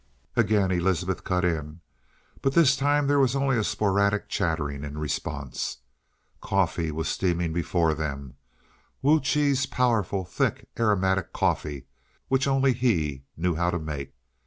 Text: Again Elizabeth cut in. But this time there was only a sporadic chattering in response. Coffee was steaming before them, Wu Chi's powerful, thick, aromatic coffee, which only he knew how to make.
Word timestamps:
Again 0.35 0.71
Elizabeth 0.71 1.23
cut 1.23 1.45
in. 1.45 1.79
But 2.41 2.53
this 2.53 2.75
time 2.75 3.05
there 3.05 3.19
was 3.19 3.35
only 3.35 3.55
a 3.59 3.63
sporadic 3.63 4.29
chattering 4.29 4.83
in 4.83 4.97
response. 4.97 5.77
Coffee 6.41 6.89
was 6.89 7.07
steaming 7.07 7.53
before 7.53 7.93
them, 7.93 8.33
Wu 9.03 9.19
Chi's 9.21 9.67
powerful, 9.67 10.25
thick, 10.25 10.67
aromatic 10.79 11.33
coffee, 11.33 11.85
which 12.29 12.47
only 12.47 12.73
he 12.73 13.25
knew 13.37 13.53
how 13.53 13.69
to 13.69 13.77
make. 13.77 14.15